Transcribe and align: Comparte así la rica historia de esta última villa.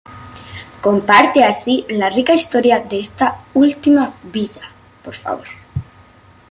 Comparte 0.81 1.43
así 1.43 1.85
la 1.87 2.09
rica 2.09 2.33
historia 2.33 2.79
de 2.79 2.99
esta 2.99 3.37
última 3.53 4.15
villa. 4.23 4.67